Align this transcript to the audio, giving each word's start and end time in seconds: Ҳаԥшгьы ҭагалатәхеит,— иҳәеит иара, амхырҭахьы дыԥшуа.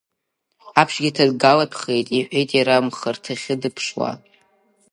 Ҳаԥшгьы 0.73 1.11
ҭагалатәхеит,— 1.15 2.07
иҳәеит 2.17 2.49
иара, 2.57 2.73
амхырҭахьы 2.77 3.55
дыԥшуа. 3.61 4.11